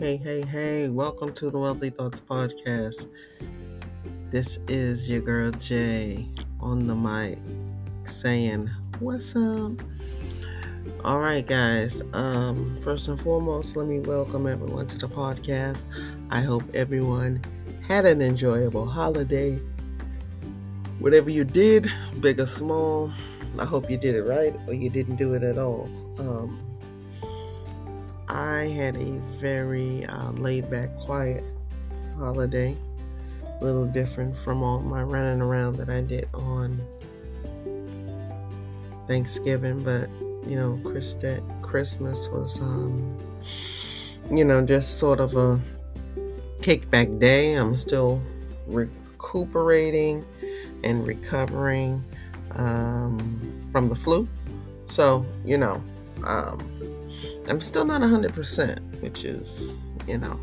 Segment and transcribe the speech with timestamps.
[0.00, 3.06] Hey, hey, hey, welcome to the Wealthy Thoughts Podcast.
[4.30, 6.26] This is your girl Jay
[6.58, 7.38] on the mic
[8.04, 9.72] saying, What's up?
[11.04, 12.02] All right, guys.
[12.14, 15.84] Um, first and foremost, let me welcome everyone to the podcast.
[16.30, 17.44] I hope everyone
[17.86, 19.60] had an enjoyable holiday.
[20.98, 23.12] Whatever you did, big or small,
[23.58, 25.90] I hope you did it right or you didn't do it at all.
[26.18, 26.69] Um,
[28.30, 31.42] I had a very uh, laid back, quiet
[32.16, 32.76] holiday.
[33.60, 36.80] A little different from all my running around that I did on
[39.08, 40.08] Thanksgiving, but
[40.48, 41.16] you know, Chris,
[41.62, 43.18] Christmas was, um,
[44.30, 45.60] you know, just sort of a
[46.58, 47.54] kickback day.
[47.54, 48.22] I'm still
[48.66, 50.24] recuperating
[50.84, 52.04] and recovering
[52.52, 54.28] um, from the flu.
[54.86, 55.82] So, you know,
[56.24, 56.58] um,
[57.48, 60.40] I'm still not 100%, which is, you know,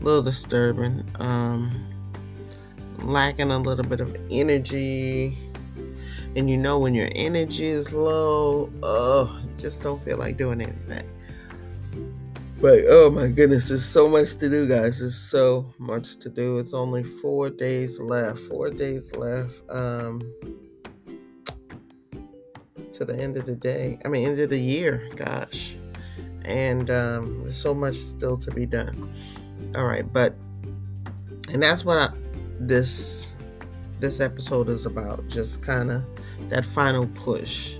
[0.00, 1.04] a little disturbing.
[1.16, 1.94] Um,
[3.04, 5.36] lacking a little bit of energy.
[6.36, 10.60] And you know, when your energy is low, oh, you just don't feel like doing
[10.60, 11.08] anything.
[12.60, 15.00] But oh my goodness, there's so much to do, guys.
[15.00, 16.58] There's so much to do.
[16.58, 18.38] It's only four days left.
[18.40, 19.62] Four days left.
[19.68, 20.22] Um,
[22.94, 23.98] to the end of the day.
[24.04, 25.08] I mean, end of the year.
[25.16, 25.76] Gosh,
[26.44, 29.12] and um, there's so much still to be done.
[29.74, 30.34] All right, but
[31.52, 32.08] and that's what I,
[32.58, 33.34] this
[34.00, 35.26] this episode is about.
[35.28, 36.04] Just kind of
[36.48, 37.76] that final push.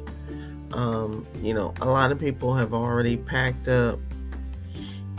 [0.72, 4.00] Um, you know, a lot of people have already packed up.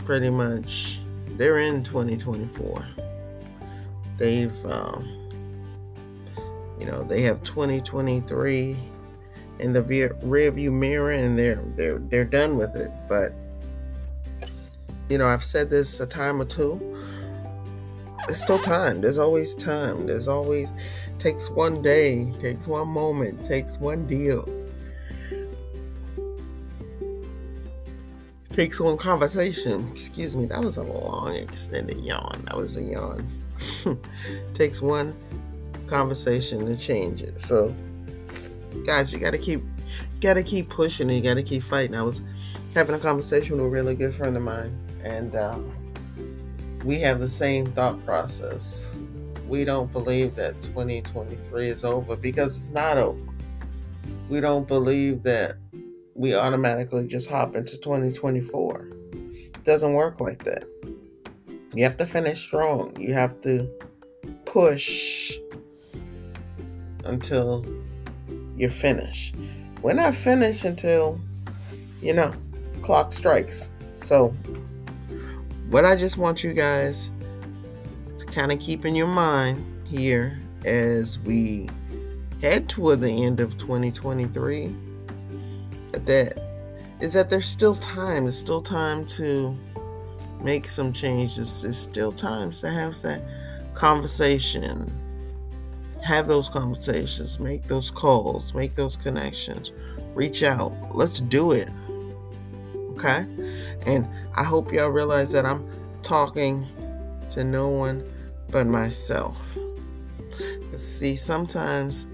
[0.04, 2.86] Pretty much, they're in 2024.
[4.18, 5.04] They've, um,
[6.78, 8.76] you know, they have 2023
[9.58, 12.90] in the rear view mirror and they're they're they're done with it.
[13.08, 13.32] But
[15.08, 16.80] you know i've said this a time or two.
[18.26, 19.00] There's still time.
[19.00, 20.06] There's always time.
[20.06, 20.72] There's always
[21.18, 24.48] takes one day takes one moment takes one deal.
[28.50, 29.88] Takes one conversation.
[29.92, 32.42] Excuse me that was a long extended yawn.
[32.46, 33.26] That was a yawn.
[34.54, 35.14] Takes one
[35.86, 37.40] conversation to change it.
[37.40, 37.74] So
[38.84, 39.62] guys, you gotta keep
[40.20, 41.96] gotta keep pushing and you gotta keep fighting.
[41.96, 42.22] I was
[42.74, 45.58] having a conversation with a really good friend of mine, and uh,
[46.84, 48.96] we have the same thought process.
[49.48, 53.20] We don't believe that 2023 is over because it's not over.
[54.28, 55.56] We don't believe that
[56.14, 58.88] we automatically just hop into 2024.
[59.12, 60.64] It doesn't work like that.
[61.74, 62.96] You have to finish strong.
[62.98, 63.70] You have to
[64.46, 65.32] push
[67.04, 67.64] until
[68.56, 69.34] you're finished.
[69.82, 71.20] We're not finished until,
[72.02, 72.32] you know,
[72.82, 73.70] clock strikes.
[73.94, 74.28] So,
[75.70, 77.10] what I just want you guys
[78.18, 81.68] to kind of keep in your mind here as we
[82.40, 84.74] head toward the end of 2023
[85.92, 86.38] that
[87.00, 88.24] is that there's still time.
[88.24, 89.56] There's still time to
[90.40, 91.62] make some changes.
[91.62, 93.22] There's still time to have that
[93.74, 94.64] conversation
[96.06, 99.72] have those conversations, make those calls, make those connections,
[100.14, 100.72] reach out.
[100.94, 101.68] Let's do it.
[102.92, 103.26] Okay?
[103.86, 104.06] And
[104.36, 105.68] I hope y'all realize that I'm
[106.02, 106.64] talking
[107.30, 108.08] to no one
[108.50, 109.36] but myself.
[110.76, 112.06] See, sometimes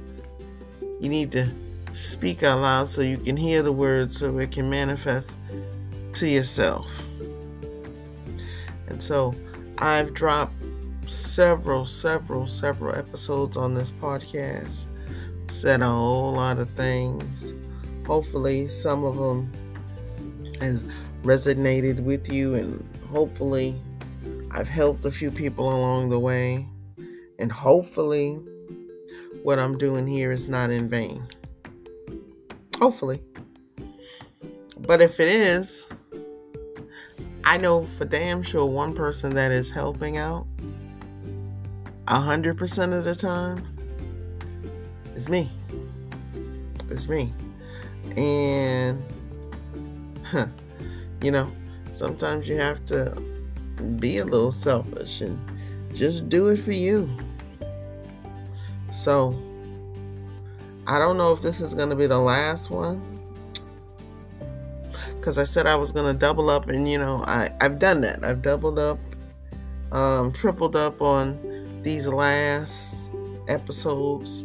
[1.00, 1.48] you need to
[1.92, 5.38] speak out loud so you can hear the words so it can manifest
[6.14, 6.90] to yourself.
[8.86, 9.34] And so
[9.78, 10.54] I've dropped
[11.06, 14.86] several, several, several episodes on this podcast.
[15.48, 17.54] Said a whole lot of things.
[18.06, 19.52] Hopefully, some of them
[20.60, 20.84] has
[21.22, 23.74] resonated with you, and hopefully,
[24.50, 26.66] I've helped a few people along the way.
[27.38, 28.38] And hopefully,
[29.42, 31.26] what I'm doing here is not in vain.
[32.78, 33.22] Hopefully.
[34.78, 35.88] But if it is,
[37.44, 40.46] I know for damn sure one person that is helping out
[42.08, 43.66] a hundred percent of the time,
[45.14, 45.50] it's me.
[46.90, 47.32] It's me.
[48.16, 49.02] And
[50.24, 50.46] huh,
[51.22, 51.50] you know,
[51.90, 53.10] sometimes you have to
[53.98, 55.38] be a little selfish and
[55.94, 57.10] just do it for you.
[58.90, 59.40] So
[60.86, 63.02] I don't know if this is going to be the last one.
[65.16, 68.00] Because I said I was going to double up, and you know, I, I've done
[68.00, 68.24] that.
[68.24, 68.98] I've doubled up,
[69.92, 71.38] um, tripled up on
[71.82, 73.10] these last
[73.48, 74.44] episodes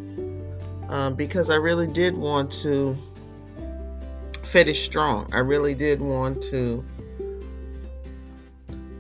[0.90, 2.98] um, because I really did want to
[4.44, 5.30] finish strong.
[5.34, 6.84] I really did want to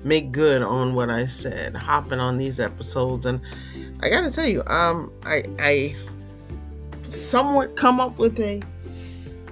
[0.03, 3.25] make good on what I said, hopping on these episodes.
[3.25, 3.41] And
[4.01, 5.95] I gotta tell you, um, I I
[7.09, 8.61] somewhat come up with a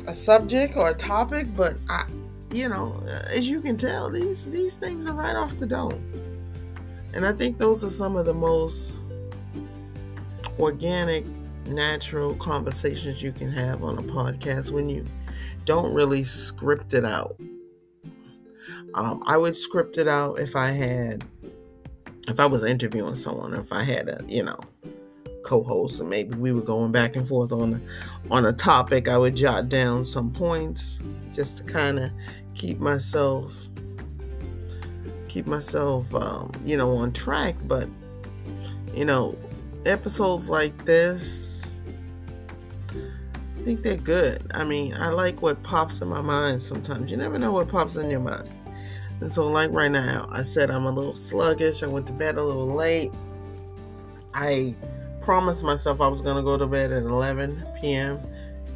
[0.08, 2.06] a subject or a topic, but I,
[2.52, 3.02] you know,
[3.34, 6.04] as you can tell, these these things are right off the dome.
[7.16, 8.96] And I think those are some of the most
[10.60, 11.26] organic,
[11.66, 15.06] natural conversations you can have on a podcast when you
[15.64, 17.40] don't really script it out.
[18.94, 21.24] Um, I would script it out if I had,
[22.28, 24.60] if I was interviewing someone, if I had a, you know,
[25.44, 27.82] co-host, and maybe we were going back and forth on,
[28.32, 29.08] on a topic.
[29.08, 31.02] I would jot down some points
[31.34, 32.12] just to kind of
[32.56, 33.68] keep myself,
[35.36, 37.56] keep myself, um, you know, on track.
[37.66, 37.90] But
[38.94, 39.38] you know,
[39.86, 41.82] episodes like this,
[42.90, 44.50] I think they're good.
[44.56, 47.12] I mean, I like what pops in my mind sometimes.
[47.12, 48.50] You never know what pops in your mind.
[49.20, 51.84] And so, like right now, I said I'm a little sluggish.
[51.84, 53.12] I went to bed a little late.
[54.34, 54.74] I
[55.20, 58.22] promised myself I was going to go to bed at 11 p.m.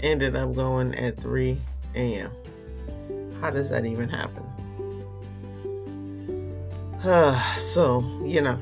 [0.02, 1.58] Ended up going at 3
[1.96, 2.32] a.m.
[3.40, 4.46] How does that even happen?
[7.58, 8.60] so, you know,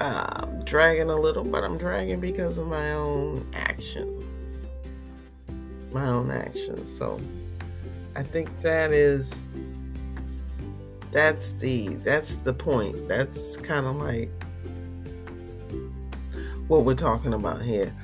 [0.00, 4.24] uh, dragging a little, but I'm dragging because of my own action.
[5.92, 6.90] My own actions.
[6.90, 7.20] So,
[8.16, 9.46] I think that is
[11.12, 13.06] that's the that's the point.
[13.06, 14.30] That's kind of like
[16.68, 17.94] what we're talking about here.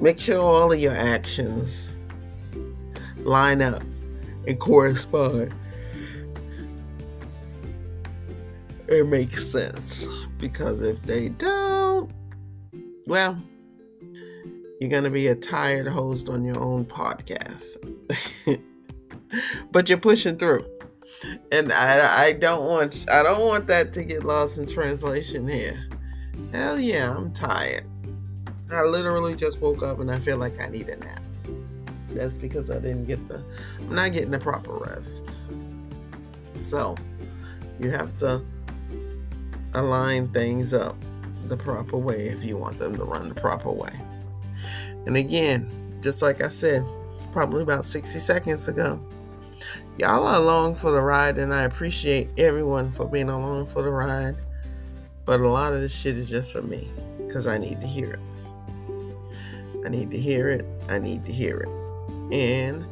[0.00, 1.94] Make sure all of your actions
[3.18, 3.82] line up
[4.46, 5.52] and correspond.
[8.90, 10.08] It makes sense
[10.38, 12.10] because if they don't,
[13.06, 13.40] well,
[14.80, 17.76] you're going to be a tired host on your own podcast.
[19.72, 20.64] but you're pushing through
[21.52, 25.86] and I, I don't want I don't want that to get lost in translation here.
[26.52, 27.84] Hell yeah, I'm tired.
[28.72, 31.22] I literally just woke up and I feel like I need a nap.
[32.10, 33.42] That's because I didn't get the
[33.80, 35.24] I'm not getting the proper rest.
[36.60, 36.96] So
[37.78, 38.42] you have to
[39.74, 40.96] align things up
[41.42, 43.92] the proper way if you want them to run the proper way.
[45.06, 46.84] And again, just like I said,
[47.32, 49.00] probably about 60 seconds ago,
[49.98, 53.90] Y'all are along for the ride, and I appreciate everyone for being along for the
[53.90, 54.34] ride.
[55.26, 56.88] But a lot of this shit is just for me
[57.18, 58.20] because I need to hear it.
[59.84, 60.64] I need to hear it.
[60.88, 61.68] I need to hear it.
[62.34, 62.86] And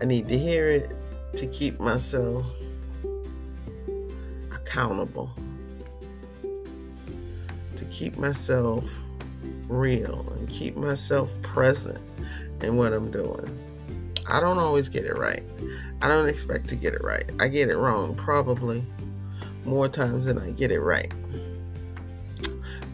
[0.00, 0.96] I need to hear it
[1.36, 2.46] to keep myself
[4.50, 5.30] accountable,
[7.90, 8.98] keep myself
[9.68, 12.00] real, and keep myself present
[12.62, 13.58] in what I'm doing.
[14.26, 15.42] I don't always get it right.
[16.02, 17.30] I don't expect to get it right.
[17.40, 18.84] I get it wrong probably
[19.64, 21.12] more times than I get it right.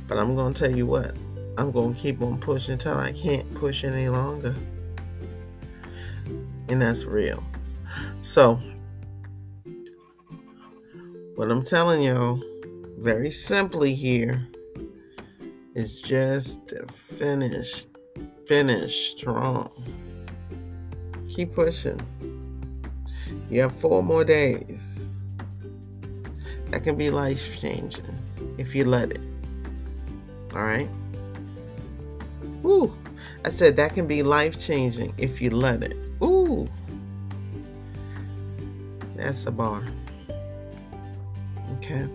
[0.07, 1.15] But I'm going to tell you what,
[1.57, 4.55] I'm going to keep on pushing until I can't push any longer.
[6.69, 7.43] And that's real.
[8.23, 8.61] So,
[11.35, 12.41] what I'm telling y'all
[12.99, 14.47] very simply here
[15.75, 17.89] is just finished.
[18.47, 19.71] finish, strong.
[21.29, 22.01] Keep pushing.
[23.51, 25.09] You have four more days.
[26.71, 28.19] That can be life changing
[28.59, 29.21] if you let it.
[30.55, 30.89] All right?
[32.65, 32.97] Ooh.
[33.45, 35.97] I said that can be life changing if you let it.
[36.23, 36.69] Ooh.
[39.17, 39.85] That's a bar.
[41.77, 42.09] Okay.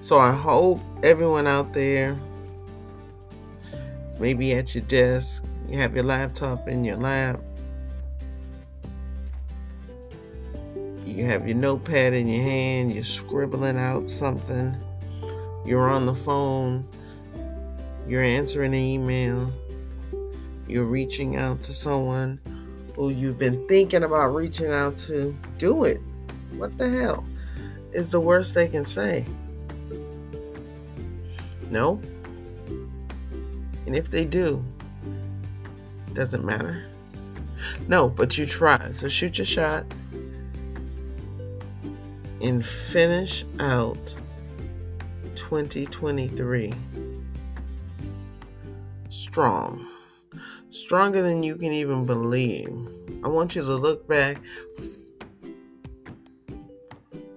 [0.00, 2.18] So I hope everyone out there,
[4.18, 7.40] maybe at your desk, you have your laptop in your lap,
[11.18, 14.76] You have your notepad in your hand, you're scribbling out something,
[15.66, 16.86] you're on the phone,
[18.06, 19.52] you're answering an email,
[20.68, 22.38] you're reaching out to someone
[22.94, 25.34] who you've been thinking about reaching out to.
[25.56, 25.98] Do it.
[26.52, 27.26] What the hell
[27.92, 29.26] is the worst they can say?
[31.70, 32.00] No.
[33.86, 34.64] And if they do,
[36.12, 36.84] doesn't matter.
[37.86, 38.90] No, but you try.
[38.92, 39.84] So shoot your shot
[42.42, 44.14] and finish out
[45.34, 46.74] 2023
[49.08, 49.86] strong.
[50.70, 52.68] Stronger than you can even believe.
[53.24, 54.38] I want you to look back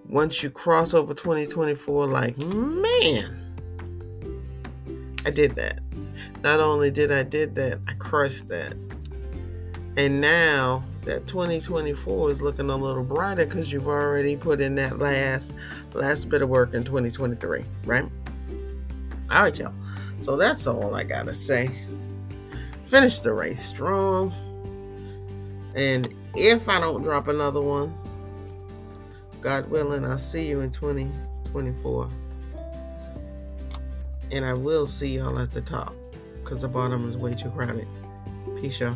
[0.07, 3.40] once you cross over 2024 like, man,
[5.25, 5.79] I did that.
[6.43, 8.75] Not only did I did that, I crushed that.
[9.97, 14.99] And now that 2024 is looking a little brighter because you've already put in that
[14.99, 15.51] last
[15.93, 18.05] last bit of work in 2023, right?
[19.29, 19.73] All right, y'all.
[20.19, 21.69] So that's all I gotta say.
[22.85, 24.33] Finish the race strong.
[25.75, 27.93] And if I don't drop another one,
[29.41, 32.09] God willing, I'll see you in 2024.
[34.31, 35.93] And I will see y'all at the top
[36.43, 37.87] because the bottom is way too crowded.
[38.61, 38.95] Peace, y'all.